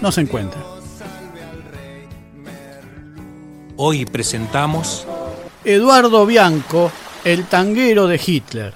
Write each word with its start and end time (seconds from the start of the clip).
no 0.00 0.12
se 0.12 0.22
encuentra. 0.22 0.60
Hoy 3.76 4.06
presentamos 4.06 5.06
Eduardo 5.64 6.24
Bianco, 6.24 6.90
el 7.24 7.44
tanguero 7.44 8.06
de 8.06 8.20
Hitler. 8.24 8.74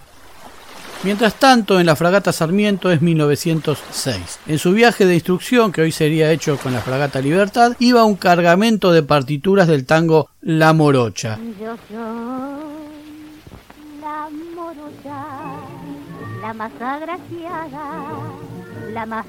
Mientras 1.02 1.34
tanto, 1.37 1.80
en 1.80 1.87
la 1.87 1.96
fragata 1.96 2.30
Sarmiento 2.30 2.91
es 2.91 3.01
1906. 3.01 4.41
En 4.46 4.59
su 4.59 4.73
viaje 4.73 5.06
de 5.06 5.15
instrucción, 5.15 5.73
que 5.73 5.80
hoy 5.80 5.93
sería 5.93 6.30
hecho 6.30 6.59
con 6.59 6.74
la 6.74 6.83
fragata 6.83 7.23
Libertad, 7.23 7.73
iba 7.79 8.05
un 8.05 8.16
cargamento 8.16 8.93
de 8.93 9.02
partituras 9.02 9.66
del 9.66 9.87
tango 9.87 10.29
La 10.43 10.74
Morocha. 10.74 11.38
Yo 11.59 11.74
soy 11.88 12.71
la 14.02 14.29
morocha, 14.55 15.24
la 16.43 16.52
más 16.52 16.73
agraciada, 16.79 17.93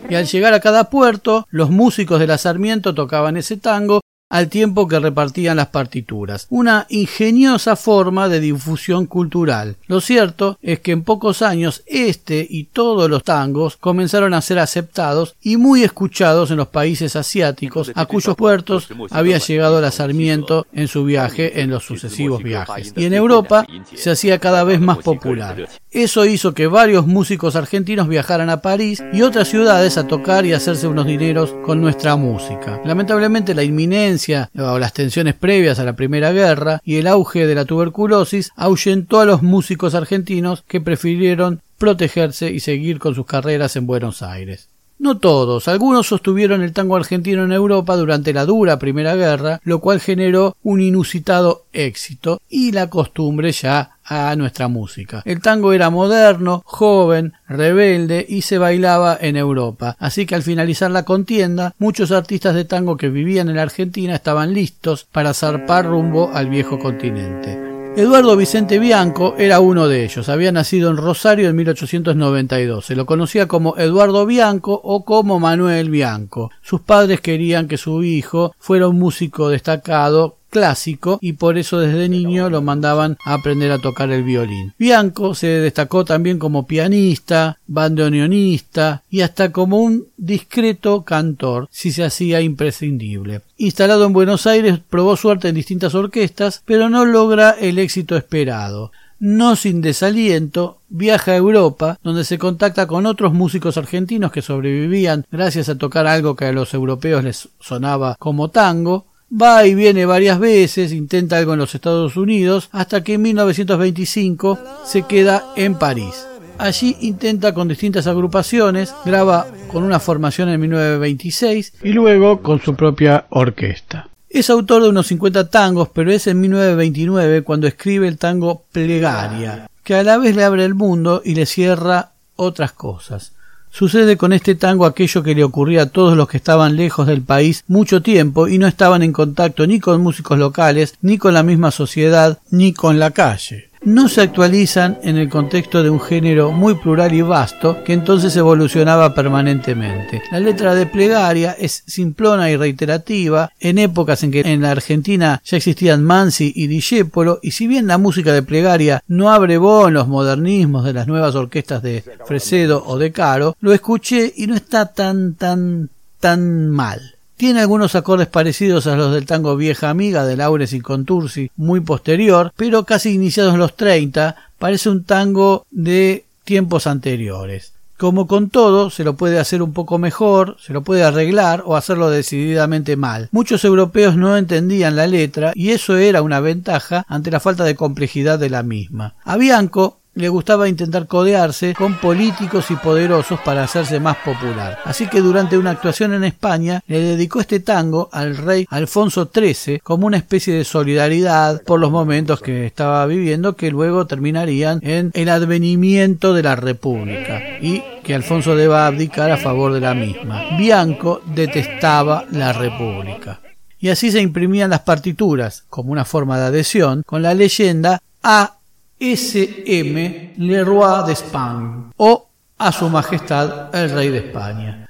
Y 0.09 0.15
al 0.15 0.25
llegar 0.25 0.53
a 0.53 0.59
cada 0.59 0.89
puerto, 0.89 1.47
los 1.49 1.69
músicos 1.69 2.19
de 2.19 2.27
la 2.27 2.37
Sarmiento 2.37 2.93
tocaban 2.93 3.37
ese 3.37 3.57
tango 3.57 4.01
al 4.31 4.47
tiempo 4.47 4.87
que 4.87 4.99
repartían 4.99 5.57
las 5.57 5.67
partituras. 5.67 6.47
Una 6.49 6.87
ingeniosa 6.89 7.75
forma 7.75 8.29
de 8.29 8.39
difusión 8.39 9.05
cultural. 9.05 9.75
Lo 9.87 9.99
cierto 9.99 10.57
es 10.61 10.79
que 10.79 10.93
en 10.93 11.03
pocos 11.03 11.41
años 11.41 11.83
este 11.85 12.47
y 12.49 12.63
todos 12.63 13.09
los 13.09 13.23
tangos 13.23 13.75
comenzaron 13.75 14.33
a 14.33 14.41
ser 14.41 14.59
aceptados 14.59 15.35
y 15.41 15.57
muy 15.57 15.83
escuchados 15.83 16.49
en 16.49 16.57
los 16.57 16.69
países 16.69 17.17
asiáticos 17.17 17.91
a 17.93 18.05
cuyos 18.05 18.37
puertos 18.37 18.87
había 19.09 19.37
llegado 19.37 19.81
la 19.81 19.91
Sarmiento 19.91 20.65
en 20.71 20.87
su 20.87 21.03
viaje 21.03 21.61
en 21.61 21.69
los 21.69 21.83
sucesivos 21.83 22.41
viajes. 22.41 22.93
Y 22.95 23.05
en 23.05 23.13
Europa 23.13 23.67
se 23.93 24.11
hacía 24.11 24.39
cada 24.39 24.63
vez 24.63 24.79
más 24.79 24.99
popular. 24.99 25.67
Eso 25.91 26.25
hizo 26.25 26.53
que 26.53 26.67
varios 26.67 27.05
músicos 27.05 27.57
argentinos 27.57 28.07
viajaran 28.07 28.49
a 28.49 28.61
París 28.61 29.03
y 29.11 29.23
otras 29.23 29.49
ciudades 29.49 29.97
a 29.97 30.07
tocar 30.07 30.45
y 30.45 30.53
hacerse 30.53 30.87
unos 30.87 31.05
dineros 31.05 31.53
con 31.65 31.81
nuestra 31.81 32.15
música. 32.15 32.79
Lamentablemente 32.85 33.53
la 33.53 33.63
inminencia 33.63 34.20
o 34.57 34.79
las 34.79 34.93
tensiones 34.93 35.35
previas 35.35 35.79
a 35.79 35.83
la 35.83 35.95
Primera 35.95 36.31
Guerra 36.31 36.79
y 36.83 36.97
el 36.97 37.07
auge 37.07 37.47
de 37.47 37.55
la 37.55 37.65
tuberculosis 37.65 38.51
ahuyentó 38.55 39.19
a 39.19 39.25
los 39.25 39.41
músicos 39.41 39.95
argentinos 39.95 40.63
que 40.67 40.81
prefirieron 40.81 41.61
protegerse 41.77 42.51
y 42.51 42.59
seguir 42.59 42.99
con 42.99 43.15
sus 43.15 43.25
carreras 43.25 43.75
en 43.75 43.87
Buenos 43.87 44.21
Aires. 44.21 44.70
No 45.01 45.17
todos, 45.17 45.67
algunos 45.67 46.05
sostuvieron 46.05 46.61
el 46.61 46.73
tango 46.73 46.95
argentino 46.95 47.43
en 47.43 47.51
Europa 47.51 47.95
durante 47.95 48.33
la 48.33 48.45
dura 48.45 48.77
Primera 48.77 49.15
Guerra, 49.15 49.59
lo 49.63 49.79
cual 49.79 49.99
generó 49.99 50.55
un 50.61 50.79
inusitado 50.79 51.65
éxito 51.73 52.39
y 52.47 52.71
la 52.71 52.87
costumbre 52.87 53.51
ya 53.51 53.97
a 54.05 54.35
nuestra 54.35 54.67
música. 54.67 55.23
El 55.25 55.41
tango 55.41 55.73
era 55.73 55.89
moderno, 55.89 56.61
joven, 56.67 57.33
rebelde 57.47 58.23
y 58.29 58.43
se 58.43 58.59
bailaba 58.59 59.17
en 59.19 59.37
Europa. 59.37 59.95
Así 59.97 60.27
que 60.27 60.35
al 60.35 60.43
finalizar 60.43 60.91
la 60.91 61.03
contienda, 61.03 61.73
muchos 61.79 62.11
artistas 62.11 62.53
de 62.53 62.65
tango 62.65 62.95
que 62.95 63.09
vivían 63.09 63.49
en 63.49 63.55
la 63.55 63.63
Argentina 63.63 64.13
estaban 64.13 64.53
listos 64.53 65.07
para 65.11 65.33
zarpar 65.33 65.87
rumbo 65.87 66.29
al 66.31 66.47
viejo 66.47 66.77
continente. 66.77 67.70
Eduardo 67.93 68.37
Vicente 68.37 68.79
Bianco 68.79 69.35
era 69.37 69.59
uno 69.59 69.89
de 69.89 70.05
ellos. 70.05 70.29
Había 70.29 70.53
nacido 70.53 70.89
en 70.89 70.95
Rosario 70.95 71.49
en 71.49 71.57
1892. 71.57 72.85
Se 72.85 72.95
lo 72.95 73.05
conocía 73.05 73.49
como 73.49 73.77
Eduardo 73.77 74.25
Bianco 74.25 74.79
o 74.81 75.03
como 75.03 75.41
Manuel 75.41 75.89
Bianco. 75.89 76.51
Sus 76.61 76.79
padres 76.81 77.19
querían 77.19 77.67
que 77.67 77.77
su 77.77 78.01
hijo 78.03 78.55
fuera 78.57 78.87
un 78.87 78.97
músico 78.97 79.49
destacado 79.49 80.37
clásico 80.51 81.17
y 81.21 81.33
por 81.33 81.57
eso 81.57 81.79
desde 81.79 82.09
niño 82.09 82.51
lo 82.51 82.61
mandaban 82.61 83.17
a 83.25 83.33
aprender 83.33 83.71
a 83.71 83.79
tocar 83.79 84.11
el 84.11 84.23
violín. 84.23 84.73
Bianco 84.77 85.33
se 85.33 85.47
destacó 85.47 86.05
también 86.05 86.37
como 86.37 86.67
pianista, 86.67 87.57
bandoneonista 87.65 89.01
y 89.09 89.21
hasta 89.21 89.51
como 89.51 89.79
un 89.79 90.05
discreto 90.17 91.03
cantor, 91.03 91.67
si 91.71 91.91
se 91.91 92.03
hacía 92.03 92.41
imprescindible. 92.41 93.41
Instalado 93.57 94.05
en 94.05 94.13
Buenos 94.13 94.45
Aires, 94.45 94.79
probó 94.89 95.15
suerte 95.17 95.49
en 95.49 95.55
distintas 95.55 95.95
orquestas, 95.95 96.61
pero 96.65 96.89
no 96.89 97.05
logra 97.05 97.51
el 97.51 97.79
éxito 97.79 98.15
esperado 98.15 98.91
no 99.21 99.55
sin 99.55 99.81
desaliento, 99.81 100.79
viaja 100.89 101.33
a 101.33 101.35
Europa, 101.35 101.99
donde 102.03 102.23
se 102.23 102.39
contacta 102.39 102.87
con 102.87 103.05
otros 103.05 103.33
músicos 103.33 103.77
argentinos 103.77 104.31
que 104.31 104.41
sobrevivían 104.41 105.27
gracias 105.31 105.69
a 105.69 105.77
tocar 105.77 106.07
algo 106.07 106.35
que 106.35 106.45
a 106.45 106.51
los 106.51 106.73
europeos 106.73 107.23
les 107.23 107.49
sonaba 107.59 108.15
como 108.17 108.49
tango, 108.49 109.05
Va 109.31 109.65
y 109.65 109.75
viene 109.75 110.05
varias 110.05 110.39
veces, 110.39 110.91
intenta 110.91 111.37
algo 111.37 111.53
en 111.53 111.59
los 111.59 111.73
Estados 111.73 112.17
Unidos, 112.17 112.67
hasta 112.73 113.01
que 113.01 113.13
en 113.13 113.21
1925 113.21 114.59
se 114.83 115.03
queda 115.03 115.53
en 115.55 115.75
París. 115.75 116.27
Allí 116.57 116.97
intenta 116.99 117.53
con 117.53 117.69
distintas 117.69 118.07
agrupaciones, 118.07 118.93
graba 119.05 119.47
con 119.71 119.83
una 119.83 120.01
formación 120.01 120.49
en 120.49 120.59
1926 120.59 121.73
y 121.81 121.93
luego 121.93 122.41
con 122.41 122.61
su 122.61 122.75
propia 122.75 123.25
orquesta. 123.29 124.09
Es 124.29 124.49
autor 124.49 124.83
de 124.83 124.89
unos 124.89 125.07
50 125.07 125.49
tangos, 125.49 125.89
pero 125.93 126.11
es 126.11 126.27
en 126.27 126.41
1929 126.41 127.43
cuando 127.43 127.67
escribe 127.67 128.09
el 128.09 128.17
tango 128.17 128.65
Plegaria, 128.73 129.69
que 129.83 129.95
a 129.95 130.03
la 130.03 130.17
vez 130.17 130.35
le 130.35 130.43
abre 130.43 130.65
el 130.65 130.75
mundo 130.75 131.21
y 131.23 131.35
le 131.35 131.45
cierra 131.45 132.11
otras 132.35 132.73
cosas. 132.73 133.33
Sucede 133.71 134.17
con 134.17 134.33
este 134.33 134.53
tango 134.55 134.85
aquello 134.85 135.23
que 135.23 135.33
le 135.33 135.43
ocurría 135.43 135.83
a 135.83 135.89
todos 135.89 136.17
los 136.17 136.27
que 136.27 136.37
estaban 136.37 136.75
lejos 136.75 137.07
del 137.07 137.21
país 137.21 137.63
mucho 137.67 138.01
tiempo 138.01 138.47
y 138.47 138.57
no 138.57 138.67
estaban 138.67 139.01
en 139.01 139.13
contacto 139.13 139.65
ni 139.65 139.79
con 139.79 140.01
músicos 140.01 140.37
locales, 140.37 140.95
ni 141.01 141.17
con 141.17 141.33
la 141.33 141.41
misma 141.41 141.71
sociedad, 141.71 142.39
ni 142.51 142.73
con 142.73 142.99
la 142.99 143.11
calle 143.11 143.70
no 143.83 144.09
se 144.09 144.21
actualizan 144.21 144.99
en 145.03 145.17
el 145.17 145.29
contexto 145.29 145.81
de 145.81 145.89
un 145.89 145.99
género 145.99 146.51
muy 146.51 146.75
plural 146.75 147.13
y 147.13 147.21
vasto 147.21 147.83
que 147.83 147.93
entonces 147.93 148.35
evolucionaba 148.35 149.13
permanentemente. 149.13 150.21
La 150.31 150.39
letra 150.39 150.75
de 150.75 150.85
plegaria 150.85 151.55
es 151.59 151.83
simplona 151.87 152.51
y 152.51 152.57
reiterativa 152.57 153.51
en 153.59 153.79
épocas 153.79 154.23
en 154.23 154.31
que 154.31 154.41
en 154.41 154.61
la 154.61 154.71
Argentina 154.71 155.41
ya 155.43 155.57
existían 155.57 156.03
Mansi 156.03 156.51
y 156.55 156.67
Discepolo 156.67 157.39
y 157.41 157.51
si 157.51 157.67
bien 157.67 157.87
la 157.87 157.97
música 157.97 158.33
de 158.33 158.43
plegaria 158.43 159.03
no 159.07 159.31
abrevó 159.31 159.87
en 159.87 159.95
los 159.95 160.07
modernismos 160.07 160.85
de 160.85 160.93
las 160.93 161.07
nuevas 161.07 161.35
orquestas 161.35 161.81
de 161.81 162.03
Fresedo 162.25 162.83
o 162.85 162.97
de 162.97 163.11
Caro, 163.11 163.55
lo 163.61 163.73
escuché 163.73 164.31
y 164.35 164.47
no 164.47 164.55
está 164.55 164.93
tan 164.93 165.33
tan 165.35 165.89
tan 166.19 166.69
mal. 166.69 167.15
Tiene 167.41 167.61
algunos 167.61 167.95
acordes 167.95 168.27
parecidos 168.27 168.85
a 168.85 168.95
los 168.95 169.11
del 169.15 169.25
tango 169.25 169.55
Vieja 169.55 169.89
Amiga 169.89 170.27
de 170.27 170.37
Laures 170.37 170.73
y 170.73 170.79
Contursi, 170.79 171.49
muy 171.57 171.79
posterior, 171.79 172.53
pero 172.55 172.83
casi 172.83 173.15
iniciados 173.15 173.55
en 173.55 173.59
los 173.59 173.75
30, 173.75 174.35
parece 174.59 174.89
un 174.89 175.05
tango 175.05 175.65
de 175.71 176.23
tiempos 176.43 176.85
anteriores. 176.85 177.73
Como 177.97 178.27
con 178.27 178.51
todo, 178.51 178.91
se 178.91 179.03
lo 179.03 179.15
puede 179.15 179.39
hacer 179.39 179.63
un 179.63 179.73
poco 179.73 179.97
mejor, 179.97 180.57
se 180.59 180.71
lo 180.71 180.83
puede 180.83 181.03
arreglar 181.03 181.63
o 181.65 181.75
hacerlo 181.75 182.11
decididamente 182.11 182.95
mal. 182.95 183.29
Muchos 183.31 183.65
europeos 183.65 184.15
no 184.15 184.37
entendían 184.37 184.95
la 184.95 185.07
letra 185.07 185.51
y 185.55 185.71
eso 185.71 185.97
era 185.97 186.21
una 186.21 186.41
ventaja 186.41 187.05
ante 187.07 187.31
la 187.31 187.39
falta 187.39 187.63
de 187.63 187.73
complejidad 187.73 188.37
de 188.37 188.51
la 188.51 188.61
misma. 188.61 189.15
A 189.23 189.37
Bianco 189.37 189.97
le 190.13 190.29
gustaba 190.29 190.67
intentar 190.67 191.07
codearse 191.07 191.73
con 191.73 191.95
políticos 191.95 192.69
y 192.69 192.75
poderosos 192.75 193.39
para 193.41 193.63
hacerse 193.63 193.99
más 193.99 194.17
popular. 194.17 194.79
Así 194.83 195.07
que 195.07 195.21
durante 195.21 195.57
una 195.57 195.71
actuación 195.71 196.13
en 196.13 196.23
España 196.23 196.81
le 196.87 196.99
dedicó 196.99 197.39
este 197.39 197.59
tango 197.59 198.09
al 198.11 198.37
rey 198.37 198.65
Alfonso 198.69 199.29
XIII 199.33 199.79
como 199.79 200.07
una 200.07 200.17
especie 200.17 200.53
de 200.53 200.65
solidaridad 200.65 201.61
por 201.63 201.79
los 201.79 201.91
momentos 201.91 202.41
que 202.41 202.65
estaba 202.65 203.05
viviendo 203.05 203.55
que 203.55 203.71
luego 203.71 204.05
terminarían 204.05 204.79
en 204.83 205.11
el 205.13 205.29
advenimiento 205.29 206.33
de 206.33 206.43
la 206.43 206.55
República 206.55 207.41
y 207.61 207.83
que 208.03 208.15
Alfonso 208.15 208.55
deba 208.55 208.87
abdicar 208.87 209.31
a 209.31 209.37
favor 209.37 209.73
de 209.73 209.79
la 209.79 209.93
misma. 209.93 210.57
Bianco 210.57 211.21
detestaba 211.25 212.25
la 212.31 212.51
República. 212.53 213.39
Y 213.79 213.89
así 213.89 214.11
se 214.11 214.21
imprimían 214.21 214.69
las 214.69 214.81
partituras, 214.81 215.63
como 215.69 215.91
una 215.91 216.05
forma 216.05 216.37
de 216.37 216.45
adhesión, 216.45 217.01
con 217.03 217.23
la 217.23 217.33
leyenda 217.33 217.99
A 218.21 218.57
S.M. 219.01 220.33
Leroy 220.37 221.07
d'Espagne 221.07 221.89
o 221.97 222.29
a 222.59 222.71
su 222.71 222.87
majestad 222.87 223.73
el 223.73 223.89
rey 223.89 224.09
de 224.09 224.19
España. 224.19 224.80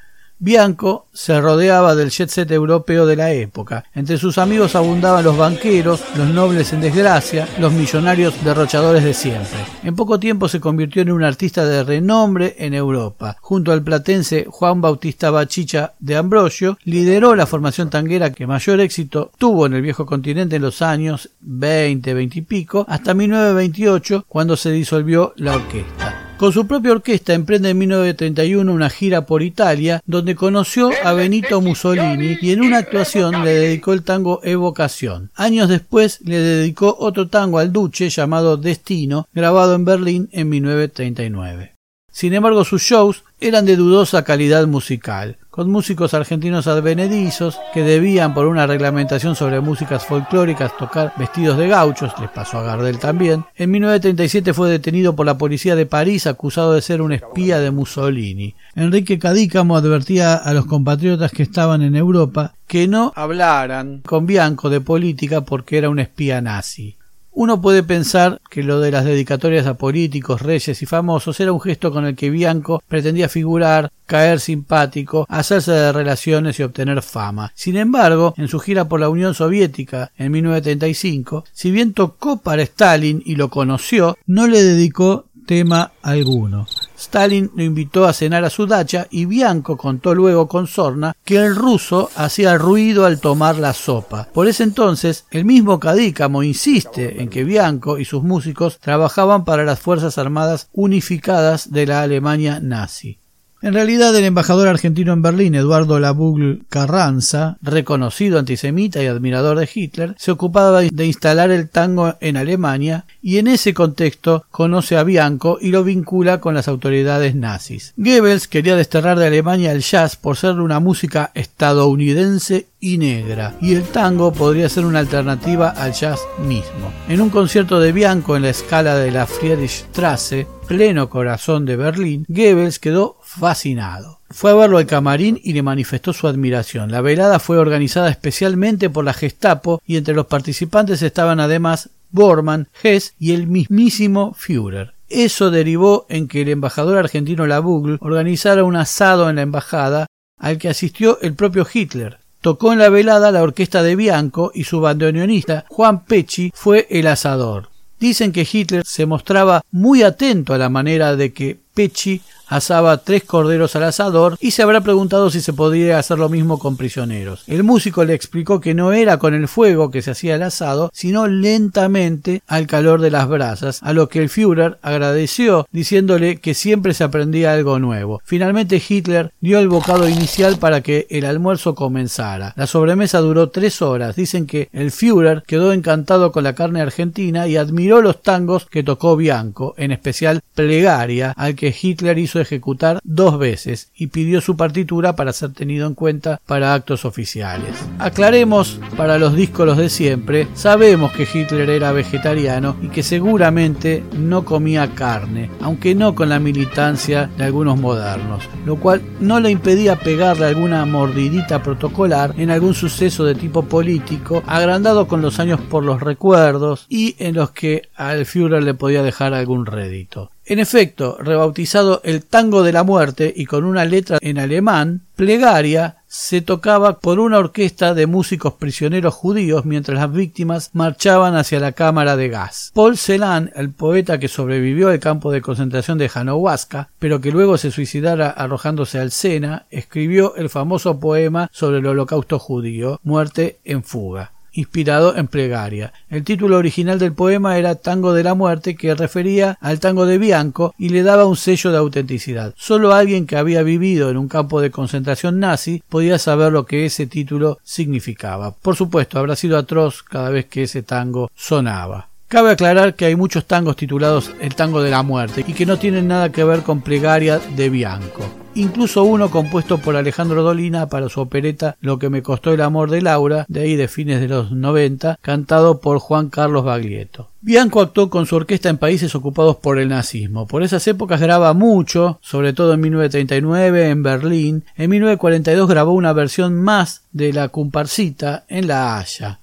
Bianco 0.44 1.06
se 1.14 1.40
rodeaba 1.40 1.94
del 1.94 2.10
jet 2.10 2.32
set 2.32 2.50
europeo 2.50 3.06
de 3.06 3.16
la 3.16 3.32
época. 3.32 3.86
Entre 3.94 4.18
sus 4.18 4.40
amigos 4.40 4.76
abundaban 4.76 5.24
los 5.24 5.38
banqueros, 5.38 6.04
los 6.18 6.30
nobles 6.30 6.74
en 6.74 6.82
desgracia, 6.82 7.48
los 7.60 7.72
millonarios 7.72 8.44
derrochadores 8.44 9.04
de 9.04 9.14
siempre. 9.14 9.60
En 9.84 9.96
poco 9.96 10.20
tiempo 10.20 10.50
se 10.50 10.60
convirtió 10.60 11.04
en 11.04 11.12
un 11.12 11.24
artista 11.24 11.64
de 11.64 11.84
renombre 11.84 12.56
en 12.58 12.74
Europa. 12.74 13.38
Junto 13.40 13.72
al 13.72 13.84
platense 13.84 14.48
Juan 14.50 14.82
Bautista 14.82 15.30
Bachicha 15.30 15.94
de 16.00 16.18
Ambrosio, 16.18 16.80
lideró 16.86 17.36
la 17.36 17.46
formación 17.46 17.92
tanguera 17.92 18.32
que 18.32 18.48
mayor 18.48 18.80
éxito 18.80 19.30
tuvo 19.38 19.68
en 19.68 19.76
el 19.76 19.84
viejo 19.84 20.08
continente 20.08 20.56
en 20.56 20.64
los 20.64 20.82
años 20.82 21.30
20, 21.42 22.16
20 22.16 22.40
y 22.40 22.42
pico, 22.42 22.84
hasta 22.90 23.14
1928, 23.14 24.26
cuando 24.28 24.58
se 24.58 24.72
disolvió 24.72 25.34
la 25.36 25.58
orquesta. 25.58 26.21
Con 26.42 26.52
su 26.52 26.66
propia 26.66 26.94
orquesta 26.94 27.36
emprende 27.36 27.70
en 27.70 27.78
1931 27.78 28.74
una 28.74 28.90
gira 28.90 29.28
por 29.28 29.44
Italia, 29.44 30.02
donde 30.08 30.34
conoció 30.34 30.90
a 31.04 31.14
Benito 31.14 31.62
Mussolini 31.62 32.36
y 32.42 32.50
en 32.50 32.62
una 32.62 32.80
actuación 32.80 33.46
le 33.46 33.52
dedicó 33.52 33.94
el 33.94 34.02
tango 34.02 34.40
Evocación. 34.44 35.30
Años 35.36 35.70
después 35.70 36.20
le 36.22 36.40
dedicó 36.40 36.98
otro 36.98 37.28
tango 37.28 37.60
al 37.60 37.72
Duce 37.72 38.10
llamado 38.10 38.58
Destino, 38.58 39.28
grabado 39.36 39.76
en 39.76 39.86
Berlín 39.86 40.30
en 40.32 40.50
1939. 40.50 41.76
Sin 42.12 42.34
embargo, 42.34 42.66
sus 42.66 42.82
shows 42.82 43.24
eran 43.40 43.68
de 43.68 43.76
dudosa 43.76 44.24
calidad 44.24 44.66
musical, 44.66 45.38
con 45.52 45.70
músicos 45.70 46.14
argentinos 46.14 46.66
advenedizos 46.68 47.60
que 47.74 47.84
debían 47.84 48.34
por 48.34 48.48
una 48.48 48.66
reglamentación 48.66 49.36
sobre 49.36 49.60
músicas 49.60 50.06
folclóricas 50.06 50.76
tocar 50.78 51.14
vestidos 51.18 51.58
de 51.58 51.68
gauchos, 51.68 52.14
les 52.22 52.30
pasó 52.30 52.60
a 52.60 52.64
Gardel 52.64 53.00
también. 53.00 53.44
En 53.56 53.70
1937 53.70 54.54
fue 54.54 54.70
detenido 54.70 55.14
por 55.14 55.26
la 55.26 55.38
policía 55.38 55.76
de 55.76 55.86
París 55.86 56.26
acusado 56.26 56.74
de 56.74 56.82
ser 56.82 57.02
un 57.02 57.12
espía 57.12 57.60
de 57.60 57.70
Mussolini. 57.70 58.56
Enrique 58.76 59.20
Cadícamo 59.20 59.76
advertía 59.76 60.36
a 60.36 60.54
los 60.54 60.66
compatriotas 60.66 61.32
que 61.32 61.44
estaban 61.44 61.82
en 61.82 61.98
Europa 61.98 62.54
que 62.66 62.88
no 62.88 63.12
hablaran 63.18 64.00
con 64.00 64.26
Bianco 64.26 64.70
de 64.70 64.80
política 64.80 65.42
porque 65.42 65.78
era 65.78 65.90
un 65.90 66.00
espía 66.00 66.40
nazi. 66.40 66.98
Uno 67.34 67.62
puede 67.62 67.82
pensar 67.84 68.42
que 68.50 68.62
lo 68.62 68.80
de 68.80 68.92
las 68.92 69.06
dedicatorias 69.06 69.66
a 69.66 69.76
políticos, 69.76 70.42
reyes 70.42 70.82
y 70.82 70.86
famosos 70.86 71.40
era 71.40 71.54
un 71.54 71.62
gesto 71.62 71.92
con 71.92 72.06
el 72.06 72.16
que 72.16 72.30
Bianco 72.30 72.84
pretendía 72.88 73.30
figurar, 73.30 73.92
caer 74.06 74.42
simpático, 74.42 75.26
hacerse 75.30 75.72
de 75.72 75.94
relaciones 75.94 76.60
y 76.60 76.64
obtener 76.64 77.02
fama. 77.02 77.52
Sin 77.56 77.78
embargo, 77.78 78.34
en 78.38 78.50
su 78.50 78.60
gira 78.60 78.90
por 78.90 79.00
la 79.00 79.10
Unión 79.10 79.34
Soviética 79.34 80.12
en 80.18 80.34
1935, 80.34 81.46
si 81.54 81.72
bien 81.72 81.94
tocó 81.94 82.42
para 82.42 82.64
Stalin 82.64 83.24
y 83.26 83.36
lo 83.36 83.50
conoció, 83.50 84.18
no 84.26 84.48
le 84.48 84.62
dedicó 84.62 85.26
tema 85.46 85.94
alguno. 86.02 86.68
Stalin 87.02 87.50
lo 87.56 87.64
invitó 87.64 88.06
a 88.06 88.14
cenar 88.14 88.46
a 88.46 88.52
su 88.52 88.68
dacha 88.68 89.08
y 89.10 89.26
Bianco 89.26 89.76
contó 89.76 90.14
luego 90.14 90.48
con 90.48 90.68
Sorna 90.68 91.16
que 91.26 91.38
el 91.38 91.56
ruso 91.56 92.12
hacía 92.16 92.58
ruido 92.60 93.06
al 93.06 93.20
tomar 93.20 93.58
la 93.58 93.74
sopa. 93.74 94.28
Por 94.32 94.48
ese 94.48 94.64
entonces, 94.64 95.26
el 95.32 95.44
mismo 95.44 95.80
Cadícamo 95.80 96.44
insiste 96.44 97.22
en 97.22 97.30
que 97.30 97.44
Bianco 97.44 97.98
y 97.98 98.06
sus 98.06 98.22
músicos 98.22 98.78
trabajaban 98.80 99.46
para 99.46 99.64
las 99.64 99.80
Fuerzas 99.80 100.20
Armadas 100.20 100.70
Unificadas 100.74 101.72
de 101.72 101.88
la 101.88 102.04
Alemania 102.04 102.60
nazi. 102.62 103.21
En 103.64 103.76
realidad, 103.76 104.16
el 104.16 104.26
embajador 104.26 104.68
argentino 104.68 105.14
en 105.14 105.22
Berlín, 105.22 105.54
Eduardo 105.54 106.00
Labugle 106.00 106.62
Carranza, 106.68 107.58
reconocido 107.62 108.40
antisemita 108.40 109.04
y 109.04 109.06
admirador 109.06 109.60
de 109.60 109.70
Hitler, 109.72 110.16
se 110.18 110.32
ocupaba 110.32 110.82
de 110.82 111.06
instalar 111.06 111.52
el 111.52 111.70
tango 111.70 112.16
en 112.22 112.38
Alemania 112.38 113.06
y 113.22 113.38
en 113.38 113.48
ese 113.48 113.76
contexto 113.76 114.46
conoce 114.50 114.98
a 114.98 115.04
Bianco 115.04 115.60
y 115.62 115.70
lo 115.70 115.84
vincula 115.84 116.40
con 116.40 116.56
las 116.56 116.68
autoridades 116.68 117.36
nazis. 117.36 117.94
Goebbels 117.98 118.48
quería 118.48 118.76
desterrar 118.76 119.20
de 119.20 119.28
Alemania 119.28 119.72
el 119.74 119.82
jazz 119.82 120.16
por 120.16 120.38
ser 120.38 120.60
una 120.60 120.80
música 120.80 121.30
estadounidense 121.36 122.66
y 122.80 122.98
negra, 122.98 123.56
y 123.62 123.76
el 123.76 123.84
tango 123.84 124.34
podría 124.34 124.70
ser 124.70 124.86
una 124.86 124.98
alternativa 124.98 125.70
al 125.70 125.94
jazz 125.94 126.20
mismo. 126.44 126.92
En 127.08 127.22
un 127.22 127.30
concierto 127.30 127.80
de 127.80 127.92
Bianco 127.92 128.36
en 128.36 128.42
la 128.42 128.50
escala 128.50 128.96
de 128.96 129.12
la 129.12 129.28
Friedrichstrasse, 129.28 130.48
pleno 130.68 131.10
corazón 131.10 131.66
de 131.66 131.76
Berlín, 131.76 132.26
Goebbels 132.28 132.80
quedó 132.80 133.18
fascinado. 133.40 134.20
Fue 134.30 134.52
a 134.52 134.56
verlo 134.56 134.78
al 134.78 134.86
camarín 134.86 135.40
y 135.44 135.54
le 135.54 135.64
manifestó 135.64 136.14
su 136.14 136.28
admiración. 136.28 136.92
La 136.92 137.02
velada 137.02 137.40
fue 137.40 137.58
organizada 137.58 138.10
especialmente 138.10 138.90
por 138.90 139.06
la 139.06 139.14
Gestapo 139.14 139.82
y 139.86 139.98
entre 139.98 140.14
los 140.14 140.28
participantes 140.28 141.02
estaban 141.02 141.40
además 141.40 141.90
Bormann, 142.12 142.68
Hess 142.84 143.14
y 143.20 143.34
el 143.34 143.48
mismísimo 143.48 144.36
Führer. 144.38 144.94
Eso 145.10 145.52
derivó 145.52 146.06
en 146.10 146.28
que 146.28 146.42
el 146.42 146.50
embajador 146.50 146.98
argentino 146.98 147.46
Labugle 147.46 147.98
organizara 148.02 148.64
un 148.64 148.76
asado 148.76 149.30
en 149.30 149.38
la 149.38 149.42
embajada 149.42 150.08
al 150.38 150.58
que 150.58 150.70
asistió 150.70 151.20
el 151.22 151.34
propio 151.34 151.68
Hitler. 151.72 152.20
Tocó 152.42 152.74
en 152.74 152.80
la 152.80 152.90
velada 152.90 153.32
la 153.32 153.44
orquesta 153.44 153.84
de 153.84 153.96
Bianco 153.96 154.52
y 154.54 154.64
su 154.64 154.82
bandoneonista 154.82 155.66
Juan 155.70 156.06
Pecci 156.06 156.52
fue 156.56 156.88
el 156.90 157.08
asador. 157.08 157.70
Dicen 158.00 158.32
que 158.32 158.48
Hitler 158.52 158.84
se 158.84 159.06
mostraba 159.06 159.62
muy 159.72 160.02
atento 160.02 160.54
a 160.54 160.58
la 160.58 160.70
manera 160.70 161.16
de 161.16 161.34
que 161.34 161.60
Pecci 161.76 162.22
asaba 162.52 162.98
tres 162.98 163.24
corderos 163.24 163.76
al 163.76 163.86
asador 163.86 164.38
y 164.42 164.52
se 164.52 164.62
habrá 164.62 164.82
preguntado 164.82 165.30
si 165.30 165.40
se 165.40 165.54
podría 165.54 165.98
hacer 165.98 166.20
lo 166.20 166.28
mismo 166.28 166.60
con 166.60 166.76
prisioneros. 166.76 167.44
El 167.48 167.64
músico 167.64 168.04
le 168.04 168.14
explicó 168.14 168.60
que 168.60 168.74
no 168.74 168.92
era 168.92 169.18
con 169.18 169.34
el 169.34 169.48
fuego 169.48 169.90
que 169.90 170.02
se 170.02 170.12
hacía 170.12 170.36
el 170.36 170.44
asado, 170.44 170.92
sino 170.94 171.28
lentamente 171.28 172.42
al 172.48 172.68
calor 172.68 173.00
de 173.00 173.10
las 173.10 173.28
brasas, 173.30 173.80
a 173.82 173.94
lo 173.94 174.10
que 174.10 174.20
el 174.20 174.30
Führer 174.30 174.78
agradeció 174.82 175.66
diciéndole 175.72 176.42
que 176.42 176.54
siempre 176.54 176.94
se 176.94 177.06
aprendía 177.06 177.54
algo 177.54 177.80
nuevo. 177.80 178.22
Finalmente 178.26 178.82
Hitler 178.86 179.32
dio 179.40 179.58
el 179.60 179.70
bocado 179.70 180.10
inicial 180.10 180.58
para 180.58 180.82
que 180.82 181.08
el 181.10 181.26
almuerzo 181.26 181.74
comenzara. 181.74 182.54
La 182.58 182.68
sobremesa 182.68 183.20
duró 183.20 183.50
tres 183.50 183.82
horas. 183.82 184.18
Dicen 184.18 184.46
que 184.46 184.68
el 184.74 184.92
Führer 184.92 185.44
quedó 185.48 185.72
encantado 185.72 186.34
con 186.34 186.44
la 186.44 186.54
carne 186.54 186.82
argentina 186.82 187.48
y 187.48 187.56
admiró 187.56 188.02
los 188.02 188.22
tangos 188.22 188.66
que 188.66 188.84
tocó 188.84 189.16
Bianco, 189.16 189.74
en 189.78 189.92
especial 189.92 190.42
Plegaria, 190.54 191.34
al 191.38 191.56
que 191.56 191.74
Hitler 191.80 192.18
hizo 192.18 192.41
ejecutar 192.42 193.00
dos 193.04 193.38
veces 193.38 193.90
y 193.96 194.08
pidió 194.08 194.42
su 194.42 194.58
partitura 194.58 195.16
para 195.16 195.34
ser 195.34 195.54
tenido 195.54 195.88
en 195.88 195.96
cuenta 195.96 196.40
para 196.46 196.74
actos 196.74 197.06
oficiales. 197.06 197.76
Aclaremos 198.00 198.80
para 198.98 199.18
los 199.18 199.36
díscolos 199.36 199.78
de 199.78 199.90
siempre, 199.90 200.48
sabemos 200.54 201.12
que 201.12 201.28
Hitler 201.32 201.70
era 201.70 201.92
vegetariano 201.92 202.76
y 202.82 202.90
que 202.90 203.04
seguramente 203.04 204.04
no 204.18 204.46
comía 204.46 204.94
carne, 204.94 205.50
aunque 205.62 205.96
no 205.96 206.16
con 206.16 206.30
la 206.30 206.40
militancia 206.40 207.30
de 207.38 207.44
algunos 207.46 207.80
modernos, 207.80 208.44
lo 208.66 208.78
cual 208.78 209.02
no 209.20 209.40
le 209.40 209.52
impedía 209.52 209.98
pegarle 209.98 210.46
alguna 210.46 210.86
mordidita 210.86 211.64
protocolar 211.64 212.34
en 212.38 212.50
algún 212.52 212.74
suceso 212.74 213.26
de 213.26 213.36
tipo 213.36 213.64
político, 213.64 214.44
agrandado 214.48 215.08
con 215.08 215.22
los 215.22 215.40
años 215.40 215.60
por 215.60 215.84
los 215.84 216.02
recuerdos 216.02 216.86
y 216.90 217.16
en 217.20 217.36
los 217.36 217.52
que 217.52 217.90
al 217.96 218.26
Führer 218.26 218.64
le 218.64 218.74
podía 218.74 219.04
dejar 219.04 219.34
algún 219.34 219.66
rédito. 219.66 220.32
En 220.52 220.60
efecto, 220.60 221.16
rebautizado 221.18 222.02
el 222.04 222.26
Tango 222.26 222.62
de 222.62 222.74
la 222.74 222.84
Muerte 222.84 223.34
y 223.34 223.46
con 223.46 223.64
una 223.64 223.86
letra 223.86 224.18
en 224.20 224.38
alemán, 224.38 225.04
Plegaria 225.16 226.00
se 226.08 226.42
tocaba 226.42 227.00
por 227.00 227.22
una 227.22 227.38
orquesta 227.38 227.94
de 227.94 228.06
músicos 228.06 228.56
prisioneros 228.56 229.14
judíos 229.14 229.64
mientras 229.64 229.98
las 229.98 230.12
víctimas 230.12 230.70
marchaban 230.74 231.38
hacia 231.38 231.62
la 231.62 231.72
cámara 231.72 232.18
de 232.18 232.28
gas. 232.28 232.72
Paul 232.74 232.98
Celan, 232.98 233.54
el 233.56 233.72
poeta 233.72 234.20
que 234.20 234.28
sobrevivió 234.28 234.90
al 234.90 235.00
campo 235.00 235.32
de 235.32 235.40
concentración 235.40 235.98
de 235.98 236.10
Janowaska, 236.10 236.90
pero 237.00 237.22
que 237.22 237.32
luego 237.32 237.58
se 237.58 237.72
suicidara 237.72 238.30
arrojándose 238.30 239.00
al 239.00 239.12
Sena, 239.12 239.68
escribió 239.70 240.36
el 240.36 240.50
famoso 240.50 241.00
poema 241.00 241.50
sobre 241.54 241.78
el 241.78 241.86
holocausto 241.86 242.40
judío, 242.40 243.00
Muerte 243.04 243.60
en 243.64 243.86
fuga 243.86 244.34
inspirado 244.54 245.16
en 245.16 245.28
plegaria. 245.28 245.94
El 246.10 246.24
título 246.24 246.58
original 246.58 247.00
del 247.00 247.14
poema 247.14 247.58
era 247.58 247.76
Tango 247.76 248.14
de 248.14 248.24
la 248.24 248.34
Muerte, 248.34 248.76
que 248.76 248.96
refería 248.96 249.58
al 249.62 249.80
tango 249.80 250.06
de 250.06 250.18
Bianco 250.18 250.74
y 250.78 250.90
le 250.90 251.04
daba 251.04 251.26
un 251.26 251.36
sello 251.36 251.72
de 251.72 251.78
autenticidad. 251.78 252.54
Solo 252.58 252.94
alguien 252.94 253.28
que 253.28 253.38
había 253.38 253.64
vivido 253.64 254.10
en 254.10 254.18
un 254.18 254.28
campo 254.28 254.62
de 254.62 254.72
concentración 254.72 255.40
nazi 255.40 255.84
podía 255.90 256.20
saber 256.20 256.52
lo 256.52 256.66
que 256.66 256.86
ese 256.86 257.08
título 257.08 257.60
significaba. 257.64 258.52
Por 258.52 258.76
supuesto, 258.76 259.20
habrá 259.20 259.36
sido 259.36 259.58
atroz 259.58 260.04
cada 260.04 260.30
vez 260.30 260.46
que 260.46 260.64
ese 260.64 260.84
tango 260.84 261.30
sonaba. 261.36 262.10
Cabe 262.28 262.52
aclarar 262.52 262.96
que 262.96 263.06
hay 263.06 263.16
muchos 263.16 263.46
tangos 263.46 263.76
titulados 263.76 264.32
El 264.40 264.56
tango 264.56 264.82
de 264.82 264.92
la 264.92 265.04
muerte 265.04 265.44
y 265.46 265.54
que 265.54 265.66
no 265.66 265.78
tienen 265.78 266.08
nada 266.08 266.32
que 266.32 266.46
ver 266.46 266.62
con 266.62 266.82
plegaria 266.82 267.40
de 267.40 267.70
Bianco 267.70 268.41
incluso 268.56 269.04
uno 269.04 269.30
compuesto 269.30 269.78
por 269.78 269.96
Alejandro 269.96 270.44
Dolina 270.44 270.90
para 270.90 271.10
su 271.10 271.22
opereta 271.22 271.78
Lo 271.82 272.00
que 272.00 272.10
me 272.10 272.22
costó 272.22 272.52
el 272.52 272.62
amor 272.62 272.90
de 272.90 273.02
Laura, 273.02 273.46
de 273.48 273.62
ahí 273.62 273.76
de 273.76 273.88
fines 273.88 274.20
de 274.20 274.28
los 274.28 274.52
90, 274.52 275.20
cantado 275.22 275.80
por 275.80 276.00
Juan 276.00 276.30
Carlos 276.30 276.66
Baglietto. 276.66 277.30
Bianco 277.42 277.82
actuó 277.82 278.10
con 278.10 278.26
su 278.26 278.36
orquesta 278.36 278.70
en 278.70 278.78
países 278.78 279.16
ocupados 279.16 279.56
por 279.58 279.80
el 279.80 279.90
nazismo. 279.90 280.48
Por 280.48 280.64
esas 280.64 280.88
épocas 280.88 281.20
graba 281.20 281.54
mucho, 281.54 282.20
sobre 282.22 282.54
todo 282.54 282.74
en 282.74 282.82
1939 282.82 283.90
en 283.90 284.04
Berlín. 284.04 284.64
En 284.76 284.90
1942 284.90 285.68
grabó 285.68 285.94
una 285.94 286.14
versión 286.14 286.62
más 286.62 287.02
de 287.12 287.34
la 287.34 287.50
comparsita 287.50 288.44
en 288.48 288.68
La 288.68 288.98
Haya. 288.98 289.40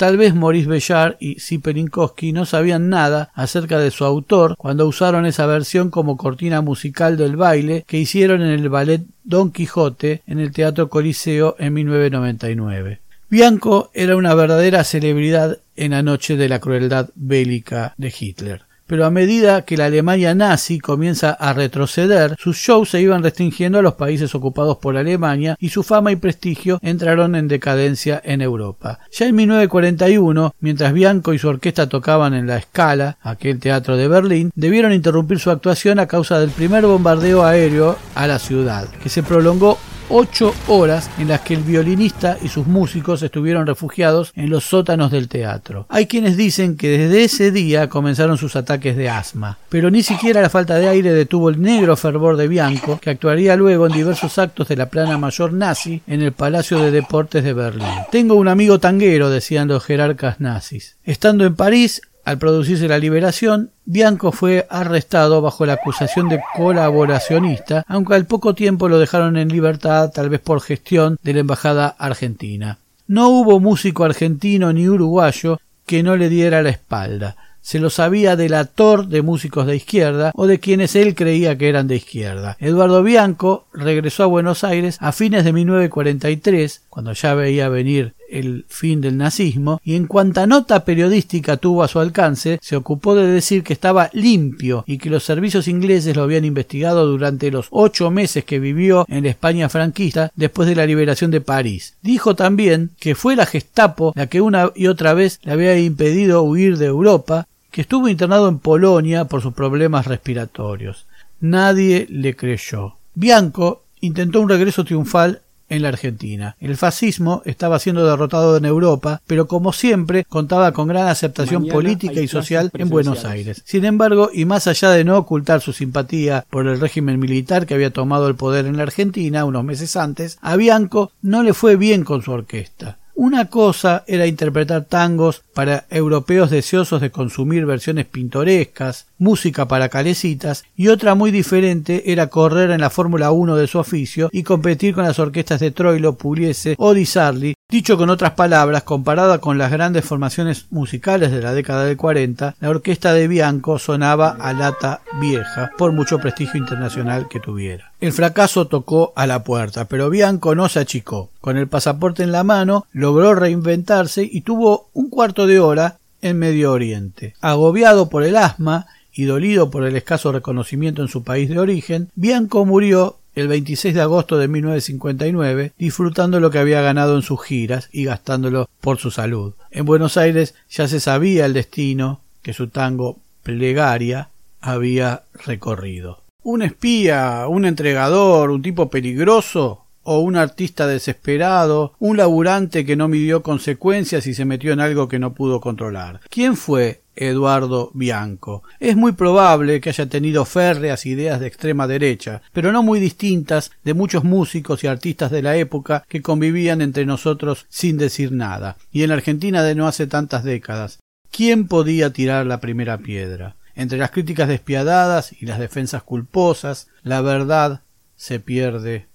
Tal 0.00 0.16
vez 0.16 0.34
Maurice 0.34 0.66
Bellard 0.66 1.16
y 1.20 1.40
Siperinkowski 1.40 2.32
no 2.32 2.46
sabían 2.46 2.88
nada 2.88 3.30
acerca 3.34 3.78
de 3.78 3.90
su 3.90 4.06
autor 4.06 4.56
cuando 4.56 4.86
usaron 4.86 5.26
esa 5.26 5.44
versión 5.44 5.90
como 5.90 6.16
cortina 6.16 6.62
musical 6.62 7.18
del 7.18 7.36
baile 7.36 7.84
que 7.86 7.98
hicieron 7.98 8.40
en 8.40 8.48
el 8.48 8.70
ballet 8.70 9.02
Don 9.24 9.52
Quijote 9.52 10.22
en 10.26 10.40
el 10.40 10.52
Teatro 10.52 10.88
Coliseo 10.88 11.54
en 11.58 11.74
1999. 11.74 13.00
Bianco 13.28 13.90
era 13.92 14.16
una 14.16 14.32
verdadera 14.32 14.84
celebridad 14.84 15.58
en 15.76 15.90
la 15.90 16.02
noche 16.02 16.38
de 16.38 16.48
la 16.48 16.60
crueldad 16.60 17.10
bélica 17.14 17.92
de 17.98 18.14
Hitler 18.18 18.69
pero 18.90 19.06
a 19.06 19.10
medida 19.12 19.62
que 19.62 19.76
la 19.76 19.84
Alemania 19.84 20.34
nazi 20.34 20.80
comienza 20.80 21.30
a 21.30 21.52
retroceder, 21.52 22.34
sus 22.40 22.56
shows 22.56 22.90
se 22.90 23.00
iban 23.00 23.22
restringiendo 23.22 23.78
a 23.78 23.82
los 23.82 23.94
países 23.94 24.34
ocupados 24.34 24.78
por 24.78 24.96
Alemania 24.96 25.54
y 25.60 25.68
su 25.68 25.84
fama 25.84 26.10
y 26.10 26.16
prestigio 26.16 26.80
entraron 26.82 27.36
en 27.36 27.46
decadencia 27.46 28.20
en 28.24 28.42
Europa. 28.42 28.98
Ya 29.12 29.26
en 29.26 29.36
1941, 29.36 30.56
mientras 30.58 30.92
Bianco 30.92 31.32
y 31.32 31.38
su 31.38 31.46
orquesta 31.46 31.88
tocaban 31.88 32.34
en 32.34 32.48
la 32.48 32.60
Scala, 32.60 33.18
aquel 33.22 33.60
teatro 33.60 33.96
de 33.96 34.08
Berlín, 34.08 34.50
debieron 34.56 34.92
interrumpir 34.92 35.38
su 35.38 35.52
actuación 35.52 36.00
a 36.00 36.08
causa 36.08 36.40
del 36.40 36.50
primer 36.50 36.84
bombardeo 36.84 37.44
aéreo 37.44 37.96
a 38.16 38.26
la 38.26 38.40
ciudad, 38.40 38.88
que 39.00 39.08
se 39.08 39.22
prolongó 39.22 39.78
ocho 40.10 40.54
horas 40.68 41.08
en 41.18 41.28
las 41.28 41.40
que 41.40 41.54
el 41.54 41.62
violinista 41.62 42.36
y 42.42 42.48
sus 42.48 42.66
músicos 42.66 43.22
estuvieron 43.22 43.66
refugiados 43.66 44.32
en 44.34 44.50
los 44.50 44.64
sótanos 44.64 45.10
del 45.10 45.28
teatro. 45.28 45.86
Hay 45.88 46.06
quienes 46.06 46.36
dicen 46.36 46.76
que 46.76 46.98
desde 46.98 47.24
ese 47.24 47.50
día 47.50 47.88
comenzaron 47.88 48.36
sus 48.36 48.56
ataques 48.56 48.96
de 48.96 49.08
asma, 49.08 49.58
pero 49.68 49.90
ni 49.90 50.02
siquiera 50.02 50.42
la 50.42 50.50
falta 50.50 50.74
de 50.74 50.88
aire 50.88 51.12
detuvo 51.12 51.48
el 51.48 51.60
negro 51.60 51.96
fervor 51.96 52.36
de 52.36 52.48
Bianco, 52.48 52.98
que 53.00 53.10
actuaría 53.10 53.56
luego 53.56 53.86
en 53.86 53.92
diversos 53.92 54.38
actos 54.38 54.68
de 54.68 54.76
la 54.76 54.90
plana 54.90 55.16
mayor 55.16 55.52
nazi 55.52 56.02
en 56.06 56.22
el 56.22 56.32
Palacio 56.32 56.78
de 56.80 56.90
Deportes 56.90 57.44
de 57.44 57.52
Berlín. 57.52 57.86
Tengo 58.10 58.34
un 58.34 58.48
amigo 58.48 58.78
tanguero, 58.78 59.30
decían 59.30 59.68
los 59.68 59.84
jerarcas 59.84 60.40
nazis. 60.40 60.96
Estando 61.04 61.44
en 61.44 61.54
París, 61.54 62.02
al 62.24 62.38
producirse 62.38 62.88
la 62.88 62.98
liberación, 62.98 63.70
Bianco 63.84 64.32
fue 64.32 64.66
arrestado 64.70 65.40
bajo 65.40 65.66
la 65.66 65.74
acusación 65.74 66.28
de 66.28 66.40
colaboracionista, 66.56 67.84
aunque 67.88 68.14
al 68.14 68.26
poco 68.26 68.54
tiempo 68.54 68.88
lo 68.88 68.98
dejaron 68.98 69.36
en 69.36 69.48
libertad, 69.48 70.10
tal 70.12 70.28
vez 70.28 70.40
por 70.40 70.60
gestión 70.60 71.18
de 71.22 71.34
la 71.34 71.40
embajada 71.40 71.88
argentina. 71.98 72.78
No 73.06 73.28
hubo 73.28 73.60
músico 73.60 74.04
argentino 74.04 74.72
ni 74.72 74.88
uruguayo 74.88 75.58
que 75.86 76.02
no 76.02 76.16
le 76.16 76.28
diera 76.28 76.62
la 76.62 76.70
espalda 76.70 77.36
se 77.60 77.78
lo 77.78 77.90
sabía 77.90 78.36
delator 78.36 79.06
de 79.06 79.22
músicos 79.22 79.66
de 79.66 79.76
izquierda 79.76 80.32
o 80.34 80.46
de 80.46 80.60
quienes 80.60 80.96
él 80.96 81.14
creía 81.14 81.56
que 81.58 81.68
eran 81.68 81.88
de 81.88 81.96
izquierda. 81.96 82.56
Eduardo 82.58 83.02
Bianco 83.02 83.66
regresó 83.72 84.24
a 84.24 84.26
Buenos 84.26 84.64
Aires 84.64 84.96
a 85.00 85.12
fines 85.12 85.44
de 85.44 85.52
1943, 85.52 86.82
cuando 86.88 87.12
ya 87.12 87.34
veía 87.34 87.68
venir 87.68 88.14
el 88.30 88.64
fin 88.68 89.00
del 89.00 89.16
nazismo, 89.16 89.80
y 89.84 89.94
en 89.94 90.06
cuanta 90.06 90.46
nota 90.46 90.84
periodística 90.84 91.56
tuvo 91.56 91.82
a 91.82 91.88
su 91.88 91.98
alcance, 91.98 92.58
se 92.62 92.76
ocupó 92.76 93.14
de 93.14 93.26
decir 93.26 93.62
que 93.62 93.72
estaba 93.72 94.10
limpio 94.12 94.84
y 94.86 94.98
que 94.98 95.10
los 95.10 95.24
servicios 95.24 95.68
ingleses 95.68 96.16
lo 96.16 96.22
habían 96.22 96.44
investigado 96.44 97.06
durante 97.06 97.50
los 97.50 97.66
ocho 97.70 98.10
meses 98.10 98.44
que 98.44 98.58
vivió 98.58 99.04
en 99.08 99.24
la 99.24 99.30
España 99.30 99.68
franquista 99.68 100.32
después 100.36 100.68
de 100.68 100.76
la 100.76 100.86
liberación 100.86 101.30
de 101.30 101.40
París. 101.40 101.94
Dijo 102.02 102.34
también 102.34 102.90
que 102.98 103.14
fue 103.14 103.36
la 103.36 103.46
Gestapo 103.46 104.12
la 104.14 104.26
que 104.26 104.40
una 104.40 104.70
y 104.74 104.86
otra 104.86 105.14
vez 105.14 105.40
le 105.42 105.52
había 105.52 105.78
impedido 105.78 106.42
huir 106.42 106.78
de 106.78 106.86
Europa 106.86 107.46
que 107.70 107.82
estuvo 107.82 108.08
internado 108.08 108.48
en 108.48 108.58
Polonia 108.58 109.26
por 109.26 109.42
sus 109.42 109.54
problemas 109.54 110.06
respiratorios. 110.06 111.06
Nadie 111.40 112.06
le 112.10 112.36
creyó. 112.36 112.96
Bianco 113.14 113.84
intentó 114.00 114.40
un 114.40 114.48
regreso 114.48 114.84
triunfal 114.84 115.42
en 115.70 115.82
la 115.82 115.88
Argentina. 115.88 116.56
El 116.60 116.76
fascismo 116.76 117.42
estaba 117.46 117.78
siendo 117.78 118.04
derrotado 118.04 118.56
en 118.56 118.66
Europa, 118.66 119.22
pero 119.26 119.46
como 119.46 119.72
siempre 119.72 120.24
contaba 120.28 120.72
con 120.72 120.88
gran 120.88 121.08
aceptación 121.08 121.66
política 121.66 122.20
y 122.20 122.28
social 122.28 122.70
en 122.74 122.90
Buenos 122.90 123.24
Aires. 123.24 123.62
Sin 123.64 123.86
embargo, 123.86 124.30
y 124.32 124.44
más 124.44 124.66
allá 124.66 124.90
de 124.90 125.04
no 125.04 125.16
ocultar 125.16 125.62
su 125.62 125.72
simpatía 125.72 126.44
por 126.50 126.66
el 126.66 126.80
régimen 126.80 127.18
militar 127.18 127.66
que 127.66 127.74
había 127.74 127.92
tomado 127.92 128.28
el 128.28 128.34
poder 128.34 128.66
en 128.66 128.76
la 128.76 128.82
Argentina 128.82 129.44
unos 129.44 129.64
meses 129.64 129.96
antes, 129.96 130.38
a 130.42 130.56
Bianco 130.56 131.12
no 131.22 131.42
le 131.42 131.54
fue 131.54 131.76
bien 131.76 132.04
con 132.04 132.22
su 132.22 132.32
orquesta. 132.32 132.98
Una 133.22 133.50
cosa 133.50 134.02
era 134.06 134.26
interpretar 134.26 134.86
tangos 134.86 135.42
para 135.52 135.84
europeos 135.90 136.48
deseosos 136.48 137.02
de 137.02 137.10
consumir 137.10 137.66
versiones 137.66 138.06
pintorescas, 138.06 139.08
música 139.18 139.68
para 139.68 139.90
calecitas, 139.90 140.64
y 140.74 140.88
otra 140.88 141.14
muy 141.14 141.30
diferente 141.30 142.12
era 142.12 142.28
correr 142.28 142.70
en 142.70 142.80
la 142.80 142.88
Fórmula 142.88 143.30
1 143.30 143.56
de 143.56 143.66
su 143.66 143.78
oficio 143.78 144.30
y 144.32 144.42
competir 144.42 144.94
con 144.94 145.04
las 145.04 145.18
orquestas 145.18 145.60
de 145.60 145.70
Troilo, 145.70 146.14
Pugliese 146.14 146.76
o 146.78 146.94
Di 146.94 147.04
Sarli, 147.04 147.52
dicho 147.70 147.96
con 147.96 148.10
otras 148.10 148.32
palabras, 148.32 148.82
comparada 148.82 149.38
con 149.38 149.56
las 149.56 149.70
grandes 149.70 150.04
formaciones 150.04 150.66
musicales 150.70 151.30
de 151.30 151.40
la 151.40 151.54
década 151.54 151.84
del 151.84 151.96
40, 151.96 152.56
la 152.60 152.68
orquesta 152.68 153.12
de 153.12 153.28
Bianco 153.28 153.78
sonaba 153.78 154.36
a 154.40 154.52
lata 154.52 155.00
vieja, 155.20 155.70
por 155.78 155.92
mucho 155.92 156.18
prestigio 156.18 156.58
internacional 156.58 157.28
que 157.28 157.40
tuviera. 157.40 157.92
El 158.00 158.12
fracaso 158.12 158.66
tocó 158.66 159.12
a 159.14 159.26
la 159.26 159.44
puerta, 159.44 159.84
pero 159.84 160.10
Bianco 160.10 160.54
no 160.54 160.68
se 160.68 160.80
achicó. 160.80 161.30
Con 161.40 161.56
el 161.56 161.68
pasaporte 161.68 162.22
en 162.22 162.32
la 162.32 162.44
mano, 162.44 162.86
logró 162.92 163.34
reinventarse 163.34 164.28
y 164.30 164.40
tuvo 164.40 164.88
un 164.92 165.08
cuarto 165.08 165.46
de 165.46 165.60
hora 165.60 165.98
en 166.22 166.38
Medio 166.38 166.72
Oriente. 166.72 167.34
Agobiado 167.40 168.08
por 168.08 168.24
el 168.24 168.36
asma 168.36 168.86
y 169.12 169.24
dolido 169.24 169.70
por 169.70 169.84
el 169.84 169.96
escaso 169.96 170.32
reconocimiento 170.32 171.02
en 171.02 171.08
su 171.08 171.22
país 171.22 171.48
de 171.48 171.58
origen, 171.58 172.08
Bianco 172.14 172.64
murió 172.64 173.19
el 173.34 173.48
26 173.48 173.94
de 173.94 174.00
agosto 174.00 174.38
de 174.38 174.48
1959, 174.48 175.72
disfrutando 175.78 176.40
lo 176.40 176.50
que 176.50 176.58
había 176.58 176.80
ganado 176.80 177.16
en 177.16 177.22
sus 177.22 177.42
giras 177.42 177.88
y 177.92 178.04
gastándolo 178.04 178.68
por 178.80 178.98
su 178.98 179.10
salud. 179.10 179.54
En 179.70 179.84
Buenos 179.84 180.16
Aires 180.16 180.54
ya 180.68 180.88
se 180.88 181.00
sabía 181.00 181.46
el 181.46 181.52
destino 181.52 182.20
que 182.42 182.52
su 182.52 182.68
tango 182.68 183.18
Plegaria 183.42 184.30
había 184.60 185.22
recorrido. 185.44 186.22
Un 186.42 186.62
espía, 186.62 187.46
un 187.48 187.64
entregador, 187.64 188.50
un 188.50 188.62
tipo 188.62 188.90
peligroso, 188.90 189.84
o 190.02 190.20
un 190.20 190.36
artista 190.36 190.86
desesperado, 190.86 191.92
un 191.98 192.16
laburante 192.16 192.84
que 192.84 192.96
no 192.96 193.08
midió 193.08 193.42
consecuencias 193.42 194.26
y 194.26 194.34
se 194.34 194.44
metió 194.44 194.72
en 194.72 194.80
algo 194.80 195.08
que 195.08 195.18
no 195.18 195.34
pudo 195.34 195.60
controlar. 195.60 196.20
¿Quién 196.30 196.56
fue 196.56 197.02
Eduardo 197.20 197.90
Bianco? 197.94 198.62
Es 198.80 198.96
muy 198.96 199.12
probable 199.12 199.80
que 199.80 199.90
haya 199.90 200.08
tenido 200.08 200.44
férreas 200.44 201.06
ideas 201.06 201.38
de 201.38 201.46
extrema 201.46 201.86
derecha, 201.86 202.42
pero 202.52 202.72
no 202.72 202.82
muy 202.82 202.98
distintas 202.98 203.70
de 203.84 203.94
muchos 203.94 204.24
músicos 204.24 204.82
y 204.82 204.86
artistas 204.86 205.30
de 205.30 205.42
la 205.42 205.56
época 205.56 206.04
que 206.08 206.22
convivían 206.22 206.80
entre 206.80 207.06
nosotros 207.06 207.66
sin 207.68 207.98
decir 207.98 208.32
nada, 208.32 208.76
y 208.90 209.02
en 209.02 209.10
la 209.10 209.16
Argentina 209.16 209.62
de 209.62 209.74
no 209.74 209.86
hace 209.86 210.06
tantas 210.06 210.44
décadas. 210.44 210.98
¿Quién 211.30 211.68
podía 211.68 212.12
tirar 212.12 212.46
la 212.46 212.60
primera 212.60 212.98
piedra? 212.98 213.56
Entre 213.74 213.98
las 213.98 214.10
críticas 214.10 214.48
despiadadas 214.48 215.32
y 215.40 215.46
las 215.46 215.58
defensas 215.58 216.02
culposas, 216.02 216.88
la 217.02 217.20
verdad 217.20 217.82
se 218.16 218.40
pierde 218.40 219.06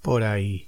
por 0.00 0.22
ahí. 0.22 0.67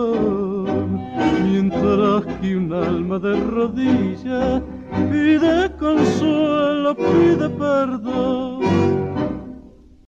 Mientras 1.43 2.25
que 2.39 2.55
un 2.55 2.73
alma 2.73 3.19
de 3.19 3.39
rodillas 3.39 4.61
pide 5.11 5.71
consuelo, 5.77 6.95
pide 6.95 7.49
perdón 7.49 9.10